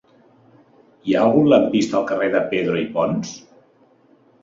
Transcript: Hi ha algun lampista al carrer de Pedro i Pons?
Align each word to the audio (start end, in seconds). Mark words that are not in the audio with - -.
Hi 1.09 1.15
ha 1.17 1.21
algun 1.27 1.51
lampista 1.53 2.01
al 2.01 2.09
carrer 2.15 2.33
de 2.39 2.43
Pedro 2.57 2.83
i 2.89 2.91
Pons? 2.99 3.39